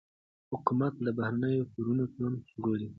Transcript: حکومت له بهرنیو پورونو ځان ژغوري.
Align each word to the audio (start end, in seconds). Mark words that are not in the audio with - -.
حکومت 0.51 0.93
له 1.05 1.11
بهرنیو 1.17 1.69
پورونو 1.71 2.03
ځان 2.15 2.33
ژغوري. 2.51 2.87